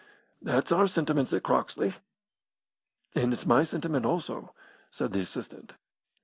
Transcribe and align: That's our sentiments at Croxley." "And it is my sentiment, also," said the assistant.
That's 0.41 0.71
our 0.71 0.87
sentiments 0.87 1.31
at 1.31 1.43
Croxley." 1.43 1.97
"And 3.13 3.31
it 3.33 3.37
is 3.41 3.45
my 3.45 3.63
sentiment, 3.63 4.03
also," 4.03 4.51
said 4.89 5.11
the 5.11 5.19
assistant. 5.19 5.73